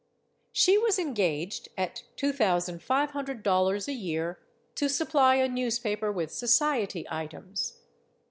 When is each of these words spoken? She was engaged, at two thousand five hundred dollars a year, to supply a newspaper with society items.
She 0.51 0.79
was 0.79 0.97
engaged, 0.97 1.69
at 1.77 2.01
two 2.15 2.33
thousand 2.33 2.81
five 2.81 3.11
hundred 3.11 3.43
dollars 3.43 3.87
a 3.87 3.93
year, 3.93 4.39
to 4.73 4.89
supply 4.89 5.35
a 5.35 5.47
newspaper 5.47 6.11
with 6.11 6.33
society 6.33 7.05
items. 7.11 7.81